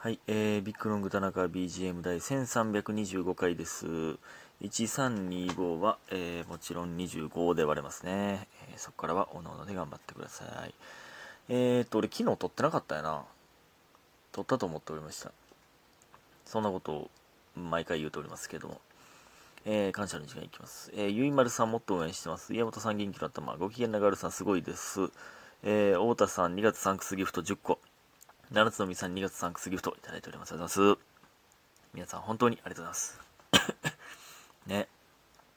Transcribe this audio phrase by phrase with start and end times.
[0.00, 3.84] はい、えー、ビッグロング田中 BGM 第1325回です。
[4.62, 8.46] 1325は、えー、もちろん25で割れますね。
[8.70, 10.74] えーそこからはおのおので頑張ってください。
[11.48, 13.24] えーと、俺昨日撮ってなかったやな。
[14.30, 15.32] 撮ったと思っておりました。
[16.46, 17.10] そんなことを
[17.56, 18.80] 毎回言うておりますけども。
[19.64, 20.92] えー、感謝の時間いきます。
[20.94, 22.54] えー、ゆいまるさんもっと応援してます。
[22.54, 23.56] 家元さん元気の頭。
[23.56, 25.10] ご機嫌ながるさんすごいです。
[25.64, 27.80] えー、太田さん2月サンクスギフト10個。
[28.50, 30.52] 七つのみさん2月サンクスギフトいただいております。
[30.52, 31.08] ありがとうございます。
[31.92, 33.20] 皆さん本当にありがとうございます。
[34.66, 34.88] ね。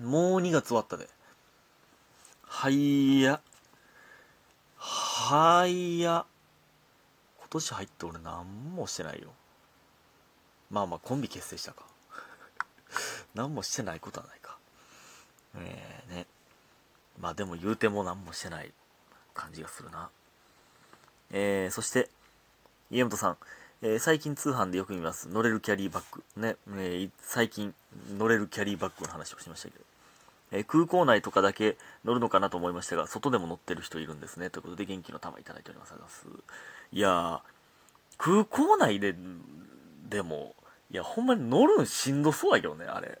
[0.00, 1.08] もう2月終わったで。
[2.42, 3.40] はいや。
[4.76, 6.26] はいや。
[7.38, 9.32] 今年入って俺何もしてないよ。
[10.68, 11.84] まあまあコンビ結成したか。
[13.34, 14.58] 何もしてないことはないか。
[15.54, 16.26] えー、ね。
[17.20, 18.74] まあでも言うても何もしてない
[19.34, 20.10] 感じがするな。
[21.30, 22.10] えー、そして、
[22.92, 23.36] 家元さん、
[23.80, 25.26] えー最近通販でよく見ます。
[25.30, 26.22] 乗れるキャリーバッグ。
[26.36, 27.74] ね、えー最近
[28.18, 29.84] 乗れるキャリーバッグの話をしましたけど。
[30.52, 34.50] え空港内とかだけ乗るのかなと思いましたが、外でも乗ってる人いるんですね。
[34.50, 35.94] ということで元気の玉いただいております。
[36.92, 37.00] い。
[37.00, 37.40] や、
[38.18, 39.14] 空港内で、
[40.10, 40.54] でも、
[40.90, 43.18] いや、ほんまに乗るんしんどそうやけどね、あれ。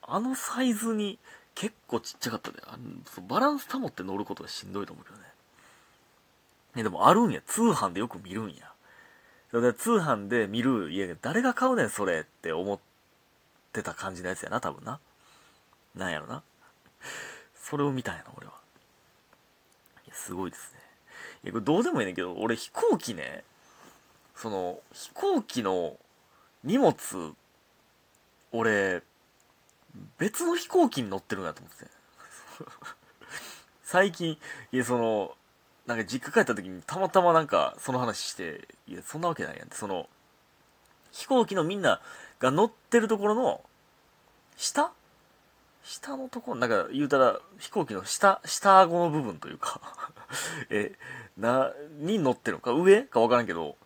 [0.00, 1.18] あのサイズに
[1.54, 5.27] 結構ちっちゃかったで、あのバランス保って乗ることがしんどいと思うけどね。
[6.78, 7.42] ね、でもあるんや。
[7.44, 8.72] 通販でよく見るんや。
[9.50, 12.78] それで通販で見る家で誰が買うねんそれって思っ
[13.72, 15.00] てた感じのやつやな、多分な。
[15.96, 16.42] なんやろな。
[17.60, 18.52] それを見たんやな、俺は。
[20.06, 20.78] いや、すごいですね。
[21.44, 23.42] いや、これどうでもいいねんけど、俺飛行機ね、
[24.36, 25.96] その、飛行機の
[26.62, 26.94] 荷物、
[28.52, 29.02] 俺、
[30.18, 31.90] 別の飛行機に乗ってるんやと思ってて。
[33.82, 34.38] 最近、
[34.70, 35.36] いや、その、
[35.88, 40.06] なんか実家帰った時にたまたまなんかその話して、いや、そんなわけないやんって、その、
[41.12, 42.02] 飛行機のみんな
[42.40, 43.62] が乗ってるところの、
[44.58, 44.92] 下？
[45.82, 46.52] 下のとこ？
[46.52, 49.80] ろ、なんか言うたら飛行機の下、下顎の部分というか、
[50.68, 50.92] え、
[51.38, 52.72] な、に乗ってるのか？
[52.72, 53.04] 上？
[53.04, 53.76] かわからんけど、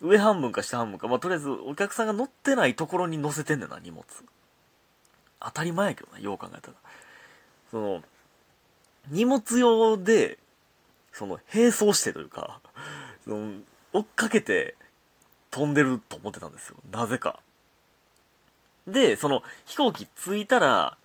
[0.00, 4.04] 上半分か下半分か、まあ、とりあえずお客さんが乗ってないところに乗せてんねんな、荷物。
[5.40, 6.74] 当たり前やけどな、よう考えたら。
[7.72, 8.02] その、
[9.08, 10.38] 荷物用で、
[11.18, 12.60] その、並走してというか、
[13.24, 13.60] その、
[13.92, 14.76] 追っかけて
[15.50, 16.76] 飛んでると思ってたんですよ。
[16.92, 17.40] なぜか。
[18.86, 20.96] で、その、飛行機着いたら、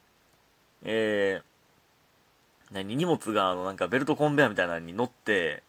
[0.83, 5.63] えー、何、荷物があの、なんかベルトコンベヤーみたいなのに乗って、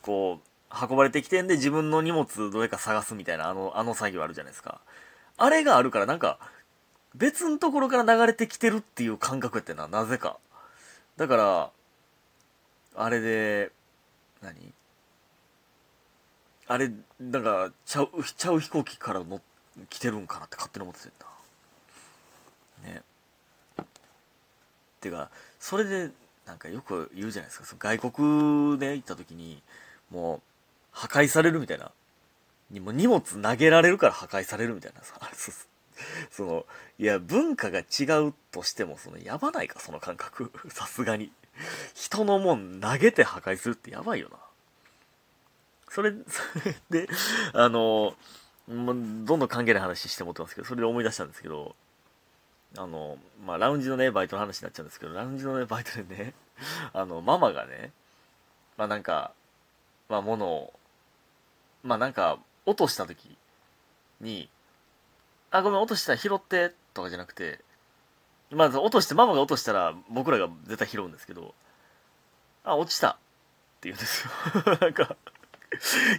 [0.00, 4.80] こう、運ばれてきてんで自分の荷物どれか探すみたいな、あの、あの作業あるじゃないですか。
[5.36, 6.38] あれがあるからなんか、
[7.14, 10.38] 別のところから流れてきてるっていう感覚ってんな、なぜか。
[11.18, 11.70] だから、
[12.94, 13.72] あれで、
[14.42, 14.72] 何？
[16.68, 19.40] あれ、なんか、ちゃう、ちゃう飛行機から乗っ
[19.88, 21.26] 来てるんかなって勝手に思ってた。
[22.88, 23.02] ね。
[25.00, 26.10] てか、それで、
[26.46, 27.64] なんかよく言うじゃないですか。
[27.64, 29.62] その外国で行った時に、
[30.10, 30.40] もう、
[30.90, 31.90] 破壊されるみたいな。
[32.70, 35.14] にも荷物投げられるから破壊されるみたいなさ。
[35.34, 35.71] そうそう
[36.30, 36.66] その、
[36.98, 40.52] いや、文化が違うとしても、その、やばないか、その感覚。
[40.70, 41.32] さすがに。
[41.94, 44.38] 人のもん投げて破壊するってやばいよな。
[45.88, 46.12] それ、
[46.90, 47.08] で、
[47.52, 48.16] あの、
[48.68, 51.76] どんどん関係ない話してもってますけど、それで思い出したんですけど、
[52.78, 56.34] あの、まあ、ラウンジのね、バイトの話になっちゃうんですけど、ラウンジのね、バイトでね、
[56.94, 57.92] あの、ママがね、
[58.78, 59.32] まあ、なんか、
[60.08, 60.72] まあ、物を、
[61.82, 63.36] まあ、なんか、落とした時
[64.20, 64.48] に、
[65.52, 67.60] あ、ごめん、落としたら拾って、とかじゃなくて、
[68.50, 71.54] まず落として、ママが落としたら僕らが絶対拾うんですけど、
[72.64, 73.12] あ、落ちたっ
[73.80, 74.30] て言うんですよ。
[74.80, 75.16] なんか、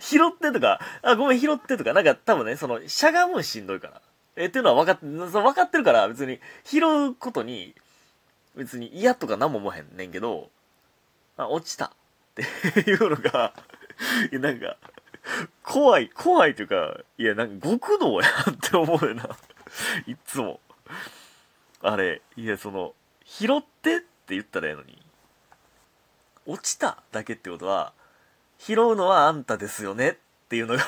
[0.02, 4.02] 拾ってとか、あ、ごめん、拾ってとか、なんか多分ね、その、しゃがむしんどいから。
[4.36, 7.76] え、っていうのは分かって、そ分かってるから、別に、拾うことに、
[8.56, 10.50] 別に嫌とか何も思わへんねんけど、
[11.38, 11.90] あ、落ちたっ
[12.36, 12.44] て
[12.82, 13.54] いうのが、
[14.32, 14.78] なんか、
[15.74, 19.28] 怖い、怖いというか、いや、なんか極道やって思うよな。
[20.06, 20.60] いつも。
[21.82, 22.94] あれ、いや、その、
[23.26, 24.06] 拾ってって
[24.36, 25.04] 言ったらええのに、
[26.46, 27.92] 落ちただけってことは、
[28.60, 30.16] 拾うのはあんたですよねっ
[30.48, 30.84] ていうのが、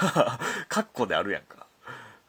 [0.69, 1.65] カッコであるやんか。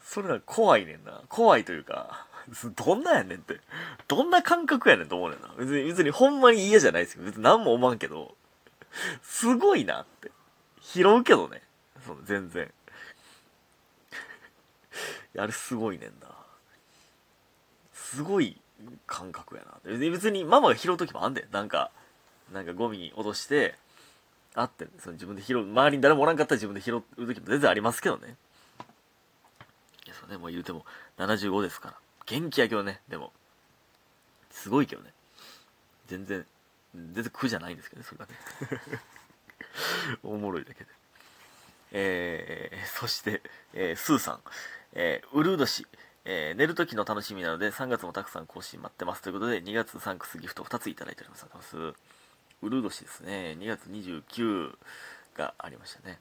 [0.03, 1.21] それが怖いねんな。
[1.29, 2.27] 怖いというか、
[2.75, 3.61] どんなんやねんって。
[4.09, 5.49] どんな感覚やねんと思うねんな。
[5.59, 8.35] 別に、別にほんまに嫌じゃないですけど、別に何も思わんけど、
[9.23, 10.33] すごいなって。
[10.81, 11.66] 拾うけどね。
[12.05, 12.71] その全然。
[15.39, 16.29] あれすごいねんな。
[17.93, 18.61] すごい
[19.07, 19.79] 感覚やな。
[19.85, 21.47] 別に別にママが拾う時もあんで。
[21.51, 21.91] なんか、
[22.53, 23.75] なんかゴミに落として、
[24.55, 28.37] あって、その自分で拾う、周りに誰もおらんかったら自分で拾う時も全然ありますけどね。
[30.07, 30.85] いやそうねもう言うても
[31.19, 31.95] 75ですから
[32.27, 33.33] 元気やけどねでも
[34.51, 35.11] すごいけどね
[36.07, 36.47] 全然
[36.95, 39.01] 全然苦じゃないんですけどねそれがね
[40.23, 40.91] おもろいだけで
[41.99, 43.41] えー、そして、
[43.73, 44.41] えー、スーさん、
[44.93, 45.87] えー、ウルード氏、
[46.27, 49.23] えー、寝る時の楽しみなので3月もたくさん更新待ってます。
[49.23, 51.45] ということで2月サンクスギフト2ついただいております。
[51.45, 52.01] ありがとうございます
[52.63, 53.57] ウルード氏ですね。
[53.59, 54.75] 2月29
[55.39, 56.19] がありましたね。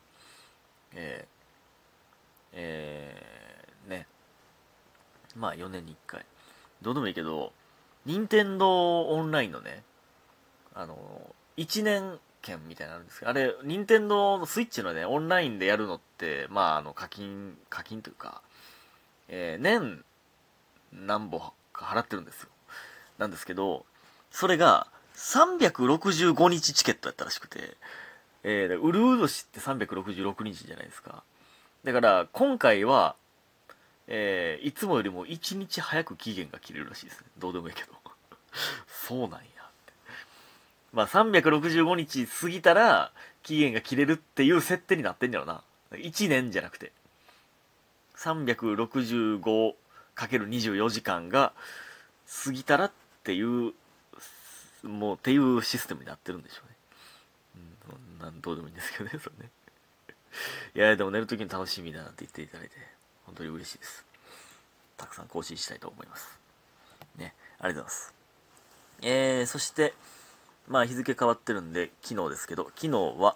[0.93, 4.07] えー、えー、ね。
[5.35, 6.25] まあ4年に1回。
[6.81, 7.51] どうでもいいけど
[8.05, 9.83] 任天堂オンラインのね
[10.73, 18.41] あの1年券みたいなのあるんですけど、あれ、任天堂のスイッチのね、オンラインでやるのって、まあ、あの、課金、課金というか、
[19.27, 20.03] えー、年、
[20.93, 21.41] 何本
[21.73, 22.49] か払ってるんですよ。
[23.17, 23.85] なんですけど、
[24.31, 27.77] それが、365日チケットやったらしくて、
[28.43, 31.23] えー、ウルウド氏って366日じゃないですか。
[31.83, 33.15] だから、今回は、
[34.07, 37.27] えー、いつもよりも1日早く期限が切れるらしいですね。
[37.39, 37.93] どうでもいいけど。
[38.87, 39.39] そうなんや。
[40.95, 43.11] まあ、365日過ぎたら
[43.43, 45.61] 期限が切れるっていう設定になってんだろうな。
[45.91, 46.93] 1年じゃなくて。
[48.17, 51.51] 365×24 時間が
[52.45, 52.91] 過ぎたらっ
[53.23, 53.73] ていう、
[54.83, 56.75] もうっていうシステムになってるんでしょうね。
[58.19, 59.51] うん、なんどうでもいいんですけどね、それね。
[60.75, 62.75] いや、でも寝るときに楽しみだなって言っていただいて、
[63.25, 64.05] 本当に嬉しいです。
[64.95, 66.39] たくさん更新したいと思います。
[67.17, 68.13] ね、ありがとうございます。
[69.01, 69.93] えー、そして、
[70.67, 72.89] まあ日付変わってるんで、昨日ですけど、昨日
[73.19, 73.35] は、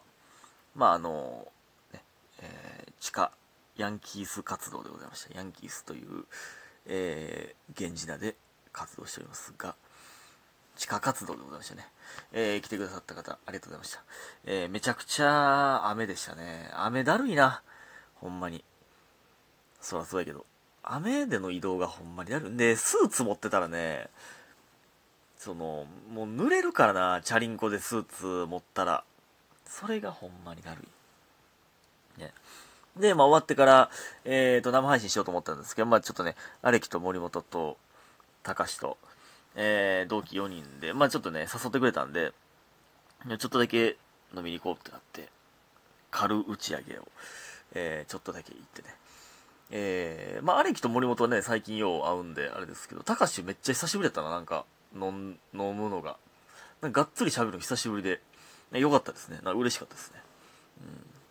[0.76, 1.48] まああの、
[1.94, 2.02] ね、
[2.42, 3.31] えー、地下
[3.78, 5.36] ヤンキース活動でございました。
[5.38, 6.26] ヤンキースという、
[6.86, 8.36] えー、源氏名で
[8.72, 9.76] 活動しておりますが、
[10.76, 11.88] 地下活動でございましたね。
[12.31, 14.04] えー、来てくださった方、ありがとうございました。
[14.46, 16.72] えー、めちゃくちゃ雨でしたね。
[16.74, 17.62] 雨だるいな。
[18.16, 18.64] ほんまに。
[19.81, 20.46] そらそうやけど。
[20.84, 22.58] 雨での移動がほんまにだるい。
[22.58, 24.10] で、スーツ持ってたらね、
[25.40, 29.06] その、もう濡れるからな、チャリンコでスーツ持ったら。
[29.66, 30.84] それがほんまにだる
[32.18, 32.20] い。
[32.20, 32.34] ね。
[32.98, 33.90] で、まあ終わってから、
[34.26, 37.78] えっ、ー、と、生配信しようと思ったんですけど、まあちょっとね、アレキと森本と、
[38.44, 38.98] たかしと、
[39.56, 42.34] えー、同期4人で、まあちょっとね、誘ってくれたんで、
[43.26, 43.96] ちょっとだけ
[44.36, 45.30] 飲みに行こうってなって、
[46.12, 47.08] 軽打ち上げを、
[47.76, 48.90] えー、ちょっとだけ行ってね。
[49.72, 54.66] えー、まあ、アレキと森本はね、最近よう会うんで、あれですけど、たかしめっちゃ久しぶりだったな、なんか。
[54.96, 56.18] 飲飲むのが。
[56.82, 58.22] がっつり喋るの久しぶりで、
[58.72, 59.40] よかったですね。
[59.44, 60.22] な嬉しかったですね。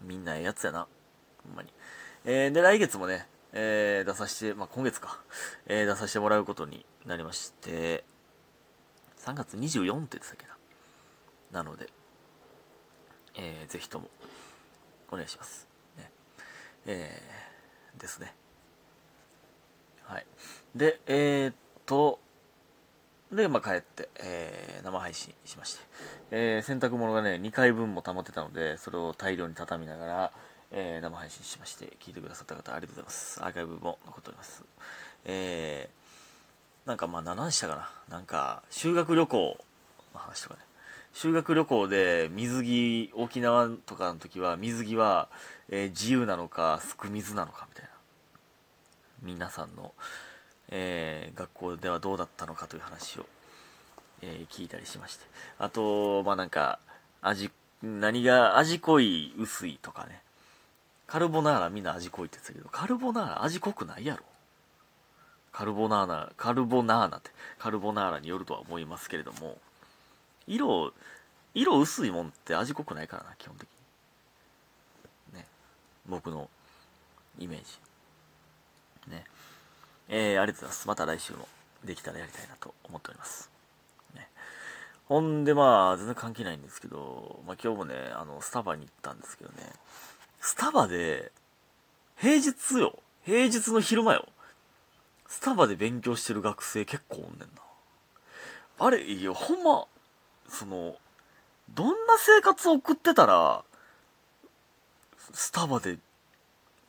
[0.03, 0.87] うん、みんなええやつやな。
[1.47, 1.73] ほんまに。
[2.25, 5.21] えー、で、来月もね、えー、出させて、まあ、今月か、
[5.67, 8.05] えー、出させてもらうことになりまして、
[9.21, 10.47] 3月24って言ってたっけ
[11.53, 11.63] な。
[11.63, 11.89] なので、
[13.37, 14.11] えー、ぜひとも、
[15.11, 15.67] お願いします。
[15.97, 16.11] ね。
[16.87, 18.35] えー、ですね。
[20.05, 20.27] はい。
[20.75, 21.55] で、えー、っ
[21.87, 22.21] と、
[23.33, 25.81] で、まあ、帰って、えー、生配信しまして、
[26.31, 30.33] えー、洗濯物がね、2回分も溜まってたので、それを大量に畳みながら、
[30.71, 33.45] えー、生配信しまして、聞いてくださった方、ありがとうございます。
[33.45, 34.65] アーカイブも残っております。
[35.27, 38.17] えー、なんかまあ、何したかな。
[38.17, 39.59] なんか、修学旅行
[40.15, 40.61] の話とかね。
[41.13, 45.29] 修学旅行で水着、沖縄とかの時は、水着は、
[45.69, 47.91] えー、自由なのか、すく水なのか、みたいな。
[49.23, 49.93] 皆さんの、
[50.71, 53.27] えー、学校ではどうだったのかという話を、
[54.23, 55.25] えー、聞いたりしまして。
[55.59, 56.79] あと、まあなんか、
[57.23, 57.51] 味、
[57.83, 60.23] 何が味濃い、薄いとかね。
[61.07, 64.23] カルボナーラみんな味濃いって言ってたけど、カルボナーラ味濃くないやろ。
[65.53, 69.59] カルボナーラ、カルボナーラって、カルボナーラによるとは思いますけれども、
[70.47, 70.93] 色、
[71.55, 73.69] 色薄いもんって味濃くないからな、基本的
[75.33, 75.39] に。
[75.39, 75.47] ね。
[76.07, 76.49] 僕の
[77.39, 79.11] イメージ。
[79.11, 79.25] ね。
[80.09, 80.89] えー、ありがとうございます。
[80.89, 81.49] また来週も
[81.85, 83.51] できたらやりたいなと思っております。
[84.15, 84.29] ね、
[85.07, 89.57] ほんで、まあ、全然関係ないんですけど、まあ今日もね、あの、スタバに行ったんですけどね、
[90.41, 91.31] スタバで、
[92.17, 92.99] 平日よ。
[93.25, 94.29] 平日の昼間よ。
[95.27, 97.47] スタバで勉強してる学生結構おんねんな。
[98.79, 99.87] あれ、いや、ほんま、
[100.49, 100.97] その、
[101.71, 103.63] どんな生活を送ってたら、
[105.33, 105.99] スタバで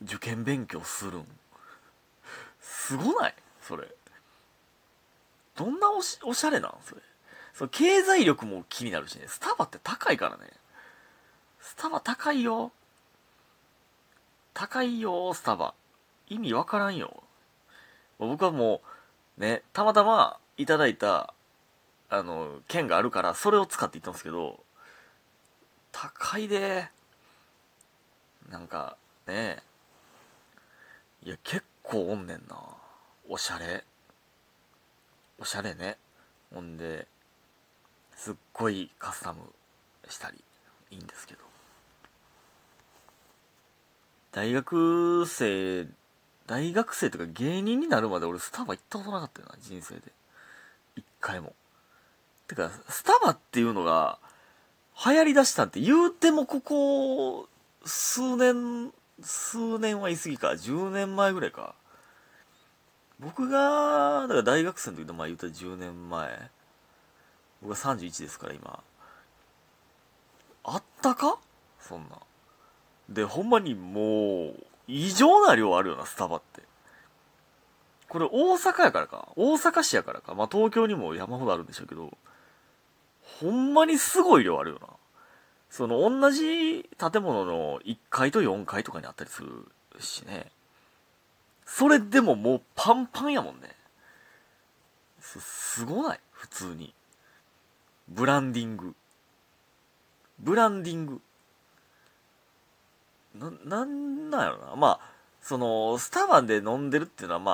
[0.02, 1.26] 受験勉強するん
[2.90, 3.34] すごない？
[3.62, 3.86] それ。
[5.54, 6.74] どんなおしおしゃれなん？
[6.84, 7.00] それ。
[7.54, 9.26] その経済力も気になるしね。
[9.28, 10.50] スタバって高いからね。
[11.60, 12.72] スタバ高いよ。
[14.54, 15.72] 高いよ、スタバ。
[16.26, 17.22] 意味わからんよ。
[18.18, 18.80] 僕はも
[19.38, 21.32] う、ね、たまたまいただいた、
[22.08, 24.58] あの、券があるから、それを使って行ったんですけど、
[25.92, 26.88] 高いで。
[28.48, 28.96] なんか、
[29.28, 29.62] ね
[31.22, 32.56] いや、結構おんねんな
[33.32, 33.84] おしゃれ。
[35.38, 35.98] おしゃれね。
[36.52, 37.06] ほんで
[38.16, 39.38] すっごいカスタム
[40.08, 40.38] したり
[40.90, 41.40] いいんですけど。
[44.32, 45.86] 大学生
[46.48, 50.00] 大学生とか芸人になるまで俺スタバ行ったことなかったよな人生で。
[50.96, 51.54] 一回も。
[52.48, 54.18] てかスタバっていうのが
[55.06, 57.48] 流行りだしたって言うてもここ
[57.84, 58.90] 数年
[59.22, 60.48] 数年は言い過ぎか。
[60.48, 61.76] 10年前ぐらいか。
[63.22, 66.50] 僕がだから大学生の時のまあ言うたら10年前。
[67.62, 68.82] 僕は31ですから今。
[70.64, 71.38] あったか？
[71.78, 72.16] そんな。
[73.08, 74.54] でほんまにもう
[74.88, 76.62] 異常な量あるよなスタバって。
[78.08, 79.28] これ大阪やからか。
[79.36, 80.34] 大阪市やからか。
[80.34, 82.16] まあ東京にも山ほどあるんでしょうけど。
[83.40, 84.88] ほんまにすごい量あるよな。
[85.68, 89.66] その同じ建物の1階と4階とかにあったりする
[90.00, 90.50] しね。
[91.72, 93.70] それでももうパンパンやもんね
[95.20, 96.20] すすごない？
[96.32, 96.92] 普通に
[98.08, 98.94] ブランディング
[100.40, 101.20] ブランディング
[103.34, 104.76] な、なんなんやろな。
[104.76, 105.10] まあ、
[105.40, 107.52] その、スタバで飲んでるっていうのは、ま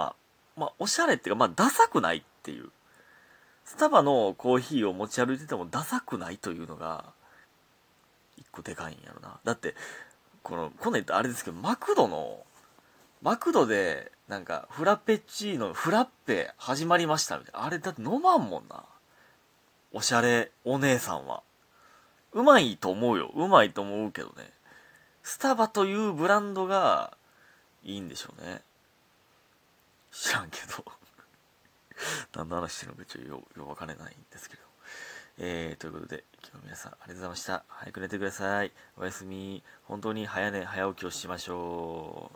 [0.56, 2.70] あ、まあ、おしゃれっていうか、まあ、ダサくないっていう。
[3.64, 7.04] スタバのコーヒーを持ち歩いててもダサくないというのが、
[8.38, 9.38] 一個でかいんやろな。
[9.44, 9.74] だって、
[10.42, 12.44] この、こんなん言ったらあれですけど、マクドの、
[13.26, 17.64] マクドで、なんか、フラペチーノ、フラッペ始まりましたみたいな。
[17.66, 18.84] あれだって飲まんもんな。
[19.92, 21.42] おしゃれお姉さんは。
[22.34, 23.32] うまいと思うよ。
[23.34, 24.48] うまいと思うけどね。
[25.24, 27.16] スタバというブランドが
[27.82, 28.60] いいんでしょうね。
[30.12, 30.84] 知らんけど
[32.32, 34.62] 何の話してるのかちょっとよ、よわかれないんですけど。
[35.38, 37.64] えー、ということで、今日皆さんありがとうございました。
[37.66, 38.70] 早く寝てください。
[38.96, 39.64] おやすみ。
[39.82, 42.24] 本当に早寝、早起きをしましょう。